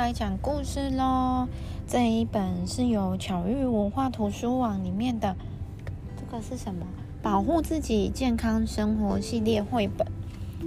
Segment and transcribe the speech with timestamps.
[0.00, 1.46] 来讲故事喽。
[1.86, 5.36] 这一本是由巧遇文化图书网里面的，
[6.16, 6.86] 这个是什么？
[7.22, 10.06] 保护自己健康生活系列绘本。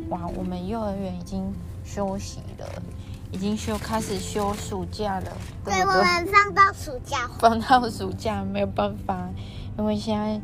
[0.10, 1.52] 哇，我们幼儿园已经
[1.84, 2.84] 休息了，
[3.32, 5.32] 已经休开始休暑假了。
[5.66, 9.32] 对，我们放到暑假，放到暑假没有办法，
[9.80, 10.40] 因为现在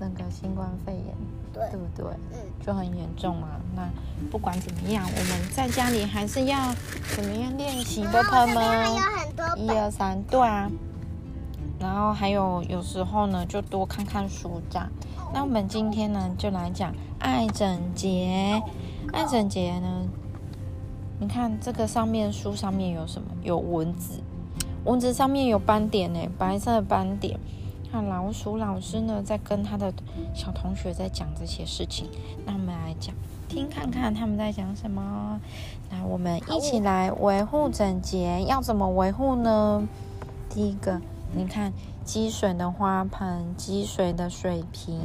[0.00, 1.14] 那个新冠肺炎，
[1.54, 2.06] 对对不对？
[2.32, 3.48] 嗯，就很严重嘛。
[3.74, 3.88] 那
[4.30, 6.74] 不管怎么样，我们在家里还是要
[7.14, 9.64] 怎么样练习的，朋友然后这边还有们。
[9.64, 10.70] 一，二三，对啊。
[11.78, 14.88] 然后还有有时候呢，就多看看书这样。
[15.32, 18.62] 那我们今天呢，就来讲爱整洁。
[19.12, 20.06] 爱整洁呢，
[21.18, 23.28] 你看这个上面书上面有什么？
[23.42, 24.20] 有蚊子，
[24.84, 27.38] 蚊子上面有斑点呢，白色的斑点。
[27.94, 29.94] 看老鼠老师呢，在跟他的
[30.34, 32.10] 小同学在讲这些事情。
[32.44, 33.14] 那我们来讲，
[33.48, 35.40] 听看看他们在讲什么。
[35.92, 39.86] 那我们一起来维护整洁，要怎么维护呢？
[40.50, 41.00] 第一个，
[41.36, 41.72] 你看
[42.04, 45.00] 积水的花盆、积水的水瓶，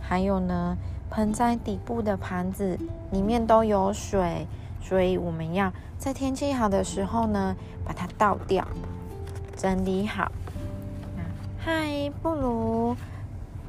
[0.00, 0.78] 还有呢
[1.10, 2.78] 盆栽底部的盘子
[3.10, 4.46] 里面都有水，
[4.80, 7.54] 所以我们要在天气好的时候呢，
[7.84, 8.66] 把它倒掉，
[9.54, 10.32] 整理好。
[11.62, 12.96] 那嗨，布鲁，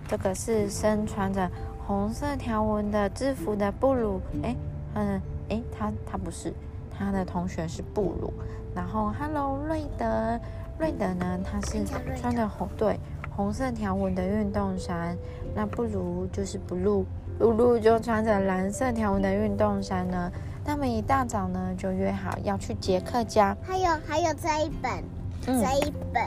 [0.08, 1.50] 这个是身穿着
[1.86, 4.56] 红色条纹的制服的布鲁，哎，
[4.94, 6.54] 嗯，哎，他他不是，
[6.90, 8.34] 他的同学是布鲁。
[8.74, 10.40] 然后，Hello，瑞德，
[10.80, 11.84] 瑞德呢，他是
[12.16, 12.98] 穿着红对
[13.36, 15.18] 红色条纹的运动衫，
[15.54, 17.04] 那布鲁就是 blue，
[17.40, 20.32] 露露就穿着蓝色条纹的运动衫呢。
[20.64, 25.04] 他们一大早呢就约好要去杰克家，还有还有这一本，
[25.48, 26.24] 嗯，这一本，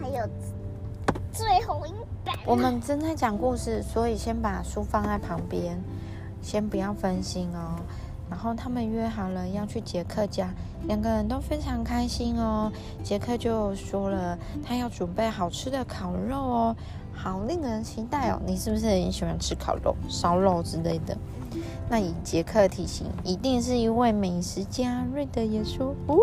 [0.00, 0.26] 还有
[1.36, 1.92] 最后一
[2.24, 2.34] 本。
[2.46, 5.78] 我们正在讲故事，所以先把书放在旁边，
[6.40, 7.76] 先不要分心哦。
[8.30, 10.48] 然后他们约好了要去杰克家，
[10.88, 12.72] 两个人都非常开心哦。
[13.04, 16.76] 杰克就说了，他要准备好吃的烤肉哦，
[17.12, 18.40] 好令人期待哦。
[18.46, 21.16] 你是不是很喜欢吃烤肉、烧肉之类的？
[21.88, 25.04] 那以杰克的体型，一定是一位美食家。
[25.12, 26.16] 瑞德也说，哦，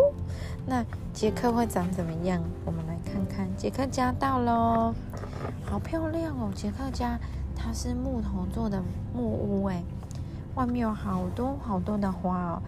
[0.65, 2.43] 那杰克会长怎么样？
[2.65, 3.47] 我们来看看。
[3.55, 4.93] 杰克家到喽，
[5.63, 6.51] 好漂亮哦！
[6.53, 7.17] 杰克家
[7.55, 8.83] 它是木头做的
[9.15, 9.81] 木屋，哎，
[10.55, 12.61] 外面有好多好多的花哦。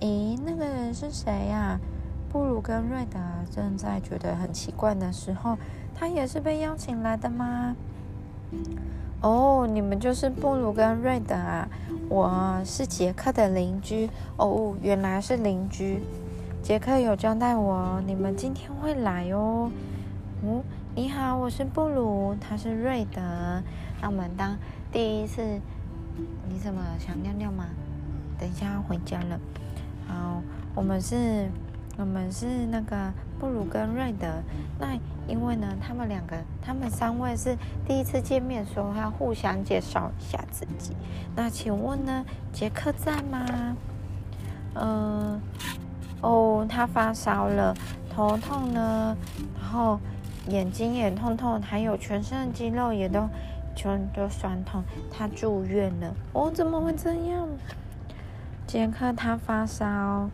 [0.00, 1.80] 诶，那个人是谁呀、
[2.30, 3.18] 布鲁跟瑞德
[3.50, 5.56] 正在觉得很奇怪的时候，
[5.94, 7.74] 他也是被邀请来的吗？
[9.22, 11.68] 哦，你们就是布鲁跟瑞德啊！
[12.08, 16.02] 我是杰克的邻居哦，原来是邻居。
[16.62, 19.70] 杰克有交代我，你们今天会来哦。
[20.44, 20.62] 哦，
[20.94, 23.20] 你好，我是布鲁，他是瑞德。
[24.00, 24.56] 那我们当
[24.92, 25.42] 第一次，
[26.48, 27.66] 你怎么想尿尿吗？
[28.38, 29.40] 等一下要回家了。
[30.06, 30.42] 好，
[30.74, 31.48] 我们是，
[31.96, 34.26] 我们是那个布鲁跟瑞德。
[34.78, 34.96] 那
[35.32, 37.56] 因为呢，他们两个，他们三位是
[37.86, 40.94] 第一次见面，所以要互相介绍一下自己。
[41.34, 42.22] 那请问呢，
[42.52, 43.74] 杰克在吗？
[44.74, 45.40] 嗯、
[46.20, 47.74] 哦，他发烧了，
[48.10, 49.16] 头痛呢，
[49.58, 49.98] 然后
[50.48, 53.26] 眼睛也痛痛，还有全身的肌肉也都
[53.74, 56.14] 全都酸痛，他住院了。
[56.34, 57.48] 哦，怎么会这样？
[58.66, 60.28] 杰克他发烧，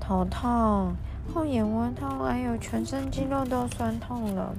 [0.00, 0.94] 头痛，
[1.32, 4.54] 后眼窝痛，还有全身肌肉都酸痛了。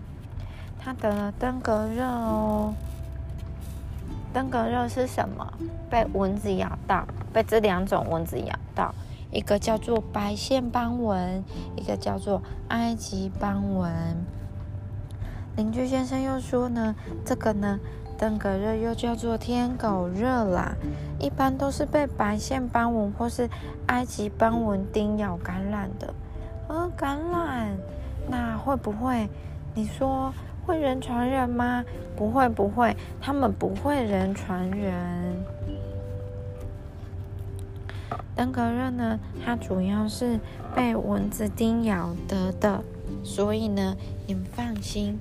[0.80, 2.74] 他得了登革热哦。
[4.34, 5.54] 登革热是什么？
[5.90, 8.94] 被蚊子咬到，被这两种蚊子咬到，
[9.32, 11.44] 一个叫做白线斑蚊，
[11.76, 13.94] 一个叫做埃及斑蚊。
[15.56, 16.94] 邻居先生又说呢，
[17.24, 17.80] 这个呢，
[18.18, 20.76] 登革热又叫做天狗热啦，
[21.18, 23.50] 一般都是被白线斑蚊或是
[23.88, 26.14] 埃及斑蚊叮咬感染的。
[26.68, 27.78] 呃，感染，
[28.28, 29.30] 那会不会？
[29.74, 30.34] 你说
[30.66, 31.84] 会人传人吗？
[32.16, 35.46] 不会，不会，他们不会人传人。
[38.36, 40.40] 登革热呢，它主要是
[40.76, 42.84] 被蚊子叮咬得的，
[43.24, 43.96] 所以呢，
[44.28, 45.20] 你们放心。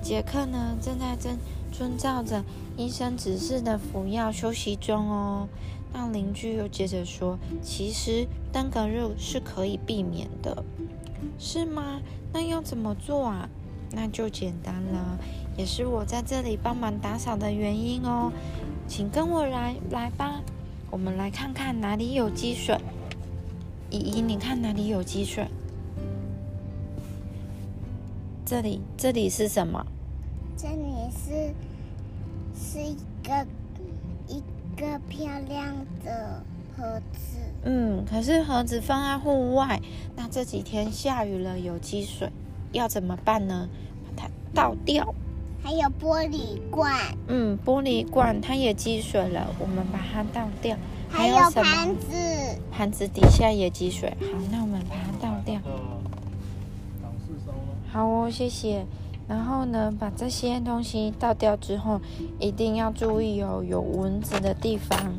[0.00, 1.36] 杰克呢，正在遵
[1.72, 2.44] 遵照着
[2.76, 5.48] 医生指示的服药休息中哦。
[5.92, 10.64] 那邻居又接着说：“其实登革热是可以避免的，
[11.38, 12.00] 是吗？
[12.32, 13.48] 那要怎么做啊？
[13.90, 15.18] 那就简单了，
[15.56, 18.30] 也是我在这里帮忙打扫的原因哦。
[18.86, 20.42] 请跟我来来吧，
[20.90, 22.78] 我们来看看哪里有积水。
[23.90, 25.48] 姨姨，你看哪里有积水？
[28.44, 29.86] 这里，这里是什么？
[30.56, 31.54] 这里是
[32.54, 33.46] 是一个
[34.26, 34.42] 一
[34.76, 35.74] 个漂亮
[36.04, 36.42] 的
[36.76, 37.38] 盒子。
[37.64, 39.80] 嗯，可是盒子放在户外，
[40.16, 42.30] 那这几天下雨了，有积水，
[42.72, 43.68] 要怎么办呢？
[44.16, 45.14] 把它倒掉。
[45.60, 46.94] 还有玻璃罐，
[47.26, 50.76] 嗯，玻璃罐它也积水了，我们把它倒掉。
[51.10, 52.16] 还有盘子，
[52.70, 55.60] 盘子底下也积水，好，那我们把它倒掉。
[57.90, 58.86] 好哦，谢谢。
[59.26, 62.00] 然后呢，把这些东西倒掉之后，
[62.38, 65.12] 一定要注意哦，有蚊子的地方，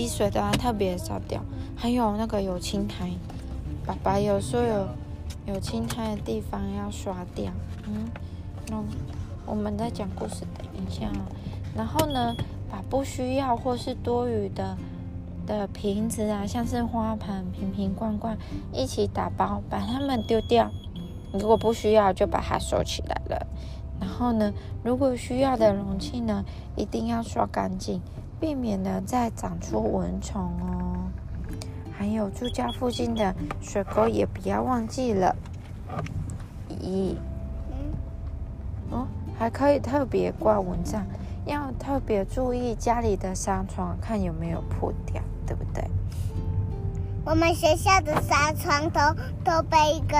[0.00, 1.42] 积水的要特别扫掉。
[1.76, 3.10] 还有那个有青苔，
[3.84, 4.88] 爸爸有说有
[5.44, 7.52] 有青苔的地方要刷掉。
[7.86, 8.08] 嗯，
[8.68, 8.82] 那
[9.44, 11.06] 我们在讲故事，等一下。
[11.76, 12.34] 然后呢，
[12.70, 14.74] 把不需要或是多余的
[15.46, 18.38] 的瓶子啊，像是花盆、瓶瓶罐罐，
[18.72, 20.70] 一起打包，把它们丢掉。
[21.30, 23.46] 如果不需要，就把它收起来了。
[24.00, 24.50] 然后呢，
[24.82, 26.42] 如果需要的容器呢，
[26.74, 28.00] 一定要刷干净，
[28.40, 30.96] 避免呢再长出蚊虫哦。
[31.96, 35.36] 还有住家附近的水沟也不要忘记了。
[36.82, 37.14] 咦，
[37.70, 37.92] 嗯，
[38.90, 39.06] 哦，
[39.38, 41.04] 还可以特别挂蚊帐，
[41.44, 45.84] 要特别注意家里的纱窗，看有没有破掉，对不对？
[47.22, 49.00] 我们学校的纱窗都
[49.44, 50.16] 都被一个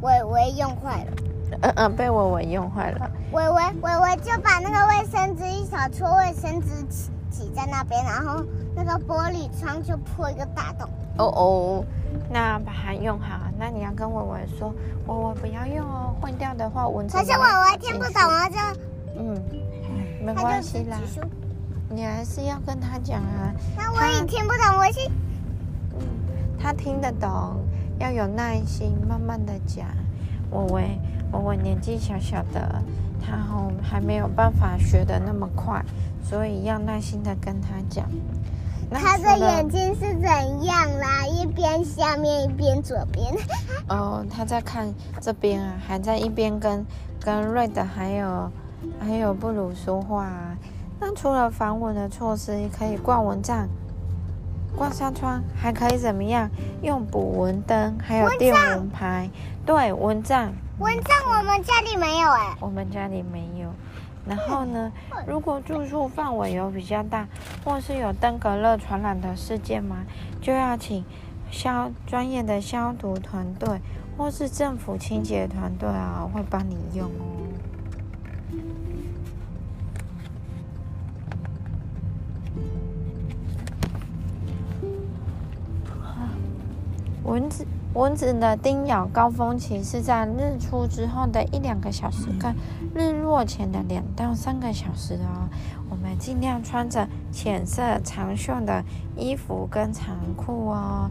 [0.00, 1.12] 伟伟用坏了。
[1.60, 3.10] 嗯嗯，被伟伟用坏了。
[3.32, 8.44] 伟伟伟伟就把那个卫生纸一小撮卫生纸挤挤在那边，然后
[8.76, 10.88] 那个玻璃窗就破一个大洞。
[11.18, 11.84] 哦哦，
[12.30, 13.40] 那把它用好。
[13.58, 14.72] 那你要跟文文说，
[15.06, 17.16] 文文不要用哦，坏掉的话蚊子。
[17.16, 18.56] 可是文文听不懂，啊就
[19.18, 19.42] 嗯，
[20.24, 20.98] 没关系啦。
[21.90, 23.52] 你还是要跟他讲啊。
[23.76, 25.10] 那我也听不懂，我是
[25.98, 26.06] 嗯，
[26.58, 27.56] 他听得懂，
[27.98, 29.86] 要有耐心，慢慢的讲。
[30.54, 30.96] 我伟，
[31.32, 32.80] 我伟年纪小小的，
[33.20, 35.84] 他哦还没有办法学的那么快，
[36.22, 38.06] 所以要耐心的跟他讲。
[38.88, 41.26] 那他的眼睛是怎样啦？
[41.26, 43.34] 一边下面一边左边。
[43.88, 46.86] 哦，他在看这边啊，还在一边跟
[47.18, 48.50] 跟瑞德还有
[49.00, 50.56] 还有布鲁说话、啊。
[51.00, 53.66] 那除了防蚊的措施，可以挂蚊帐、
[54.76, 56.50] 挂纱窗，还可以怎么样？
[56.82, 59.30] 用捕蚊灯，还有电蚊拍。
[59.64, 63.68] 对，蚊帐，蚊帐我们家里没有哎、我们家里没有。
[64.26, 64.90] 然后呢，
[65.26, 67.26] 如果住宿范围有比较大，
[67.64, 69.98] 或是有登革热传染的事件吗，
[70.40, 71.04] 就要请
[71.50, 73.80] 消专业的消毒团队，
[74.16, 77.43] 或是政府清洁团队啊，会帮你用哦。
[87.24, 92.54] 蚊子蚊子的叮咬高峰期是在日出之后的一两个小时，跟
[92.94, 95.48] 日落前的两到三个小时哦。
[95.88, 98.84] 我们尽量穿着浅色长袖的
[99.16, 101.10] 衣服跟长裤哦。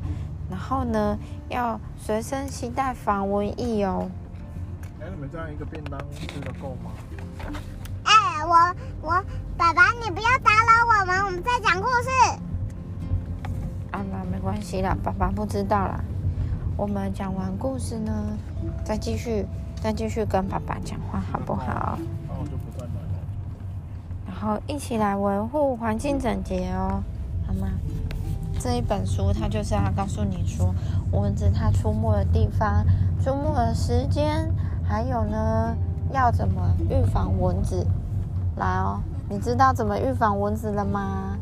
[0.50, 1.18] 然后呢，
[1.50, 4.07] 要随身携带防蚊液哦。
[5.01, 6.92] 哎，你们这样一个便当吃的够吗？
[8.04, 9.24] 哎、我我
[9.57, 12.52] 爸爸，你不要打扰我们，我们在讲故事。
[13.94, 16.04] 啊，那没关系啦，爸爸不知道啦。
[16.75, 18.12] 我们讲完故事呢，
[18.84, 19.45] 再继续
[19.75, 22.00] 再继续跟爸爸讲话，好不好？
[22.28, 23.19] 那我就不再买了。
[24.25, 27.04] 然后一起来维护环境整洁哦，
[27.45, 27.68] 好吗？
[28.59, 30.73] 这一本书它就是要告诉你说，
[31.12, 32.83] 蚊子它出没的地方、
[33.23, 34.52] 出没的时间，
[34.83, 35.78] 还有呢，
[36.12, 37.85] 要怎么预防蚊子。
[38.56, 41.38] 来哦，你知道怎么预防蚊子了吗？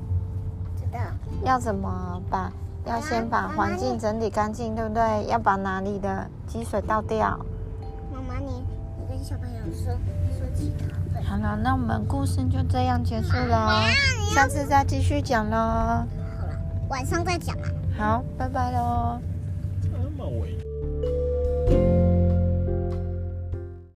[0.75, 0.99] 知道。
[1.43, 2.51] 要怎么把？
[2.83, 5.27] 要先把环境整理干净，对不对？
[5.27, 7.39] 要把哪里的积水倒掉。
[8.11, 8.65] 妈妈，你
[8.97, 9.93] 你跟小朋友说
[10.35, 11.29] 说其他。
[11.29, 13.83] 好了，那我们故事就这样结束了，
[14.33, 15.55] 下次再继续讲喽。
[15.55, 16.05] 好
[16.47, 16.57] 了，
[16.89, 17.67] 晚上再讲吧。
[17.95, 19.19] 好，拜拜喽。
[19.83, 20.57] 这么伪。